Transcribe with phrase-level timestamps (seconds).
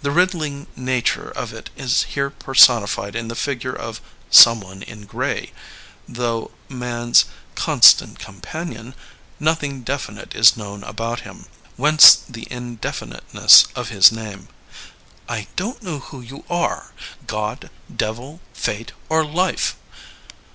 [0.00, 5.52] The riddling nature of it is here personified in the figure of Someone in Gray.
[6.08, 8.94] Though Man's constant companion,''
[9.38, 11.44] noth ing definite is known about him—
[11.76, 14.48] Whence the indefi niteness of his name.
[15.28, 16.92] I don't know who you are,
[17.26, 19.76] God, Devil, Fate or Life!"